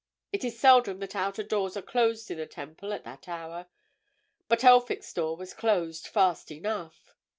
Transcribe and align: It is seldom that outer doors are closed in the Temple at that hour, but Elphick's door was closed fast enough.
It 0.33 0.43
is 0.43 0.57
seldom 0.59 0.97
that 0.97 1.15
outer 1.15 1.43
doors 1.43 1.77
are 1.77 1.83
closed 1.83 2.31
in 2.31 2.39
the 2.39 2.47
Temple 2.47 2.91
at 2.91 3.03
that 3.03 3.27
hour, 3.27 3.67
but 4.47 4.63
Elphick's 4.63 5.13
door 5.13 5.37
was 5.37 5.53
closed 5.53 6.07
fast 6.07 6.49
enough. 6.49 7.13